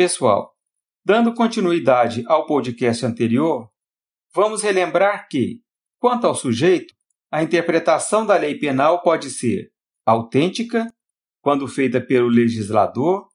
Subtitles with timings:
[0.00, 0.56] Pessoal,
[1.04, 3.70] dando continuidade ao podcast anterior,
[4.34, 5.62] vamos relembrar que,
[5.98, 6.94] quanto ao sujeito,
[7.30, 9.70] a interpretação da lei penal pode ser
[10.06, 10.90] autêntica,
[11.42, 13.28] quando feita pelo legislador,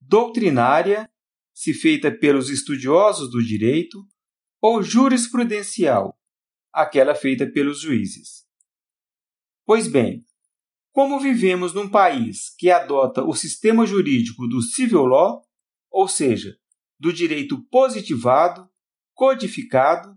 [0.00, 1.10] doutrinária,
[1.52, 3.98] se feita pelos estudiosos do direito,
[4.62, 6.16] ou jurisprudencial,
[6.72, 8.46] aquela feita pelos juízes.
[9.66, 10.24] Pois bem,
[10.92, 15.42] como vivemos num país que adota o sistema jurídico do civil law,
[15.94, 16.56] ou seja,
[16.98, 18.68] do direito positivado,
[19.14, 20.12] codificado,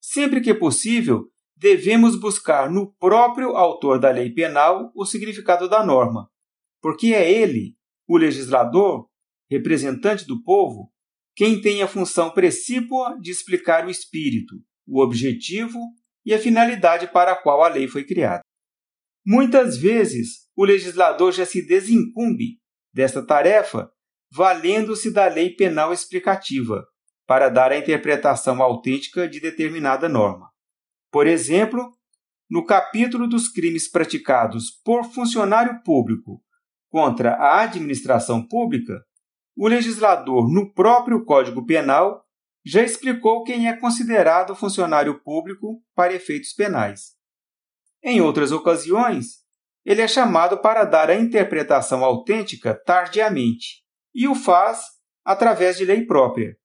[0.00, 6.30] sempre que possível, devemos buscar no próprio autor da lei penal o significado da norma,
[6.80, 7.76] porque é ele,
[8.06, 9.06] o legislador,
[9.50, 10.90] representante do povo,
[11.36, 14.54] quem tem a função precípua de explicar o espírito,
[14.86, 15.78] o objetivo
[16.24, 18.40] e a finalidade para a qual a lei foi criada.
[19.26, 22.58] Muitas vezes, o legislador já se desincumbe
[22.94, 23.92] desta tarefa
[24.30, 26.84] valendo-se da lei penal explicativa
[27.26, 30.48] para dar a interpretação autêntica de determinada norma.
[31.10, 31.92] Por exemplo,
[32.50, 36.42] no capítulo dos crimes praticados por funcionário público
[36.90, 39.02] contra a administração pública,
[39.56, 42.24] o legislador, no próprio Código Penal,
[42.64, 47.16] já explicou quem é considerado funcionário público para efeitos penais.
[48.02, 49.42] Em outras ocasiões,
[49.84, 53.82] ele é chamado para dar a interpretação autêntica tardiamente,
[54.18, 54.80] e o faz
[55.24, 56.58] através de lei própria,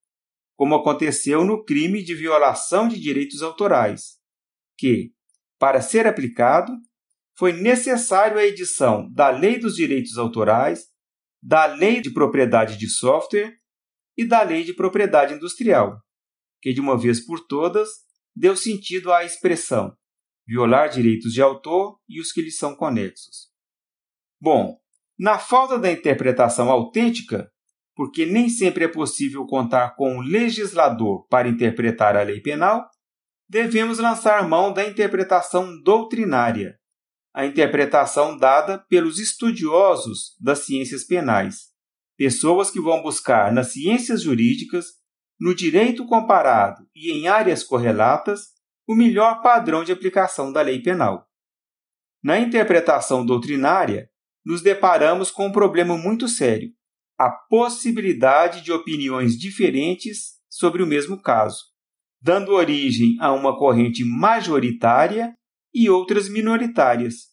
[0.55, 4.17] como aconteceu no crime de violação de direitos autorais,
[4.75, 5.13] que,
[5.59, 6.73] para ser aplicado,
[7.37, 10.87] foi necessário a edição da Lei dos Direitos Autorais,
[11.43, 13.55] da Lei de Propriedade de Software
[14.17, 16.01] e da Lei de Propriedade Industrial,
[16.59, 17.87] que de uma vez por todas
[18.35, 19.95] deu sentido à expressão
[20.47, 23.51] violar direitos de autor e os que lhes são conexos.
[24.41, 24.82] Bom,
[25.17, 27.49] na falta da interpretação autêntica,
[27.95, 32.89] porque nem sempre é possível contar com um legislador para interpretar a lei penal,
[33.47, 36.77] devemos lançar mão da interpretação doutrinária,
[37.33, 41.71] a interpretação dada pelos estudiosos das ciências penais,
[42.17, 44.85] pessoas que vão buscar nas ciências jurídicas,
[45.39, 48.53] no direito comparado e em áreas correlatas
[48.87, 51.27] o melhor padrão de aplicação da lei penal.
[52.23, 54.09] Na interpretação doutrinária,
[54.45, 56.71] nos deparamos com um problema muito sério:
[57.17, 61.63] a possibilidade de opiniões diferentes sobre o mesmo caso,
[62.21, 65.33] dando origem a uma corrente majoritária
[65.73, 67.31] e outras minoritárias,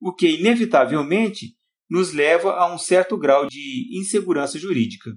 [0.00, 1.56] o que inevitavelmente
[1.88, 5.10] nos leva a um certo grau de insegurança jurídica.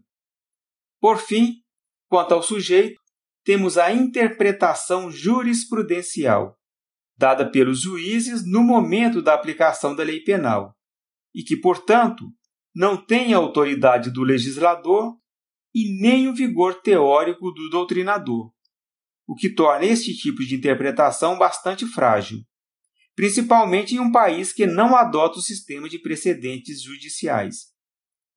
[0.99, 1.61] Por fim,
[2.09, 2.99] quanto ao sujeito,
[3.45, 6.57] temos a interpretação jurisprudencial,
[7.15, 10.75] dada pelos juízes no momento da aplicação da lei penal,
[11.35, 12.31] e que, portanto,
[12.73, 15.13] não tem a autoridade do legislador
[15.73, 18.51] e nem o vigor teórico do doutrinador,
[19.27, 22.39] o que torna este tipo de interpretação bastante frágil,
[23.13, 27.73] principalmente em um país que não adota o sistema de precedentes judiciais.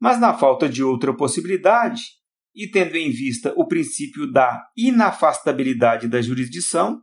[0.00, 2.02] Mas, na falta de outra possibilidade,
[2.54, 7.00] e tendo em vista o princípio da inafastabilidade da jurisdição,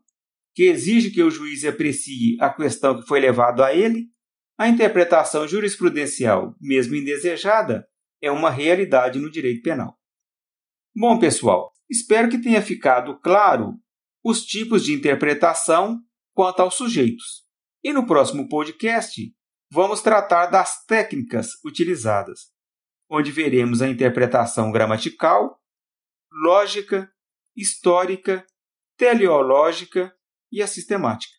[0.53, 4.09] que exige que o juiz aprecie a questão que foi levada a ele,
[4.57, 7.87] a interpretação jurisprudencial, mesmo indesejada,
[8.21, 9.97] é uma realidade no direito penal.
[10.95, 13.73] Bom, pessoal, espero que tenha ficado claro
[14.23, 15.99] os tipos de interpretação
[16.33, 17.43] quanto aos sujeitos.
[17.83, 19.21] E no próximo podcast,
[19.69, 22.55] vamos tratar das técnicas utilizadas
[23.09, 25.59] onde veremos a interpretação gramatical,
[26.31, 27.11] lógica,
[27.55, 28.45] histórica,
[28.97, 30.15] teleológica
[30.51, 31.33] e a sistemática.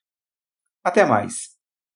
[0.84, 1.55] Até mais!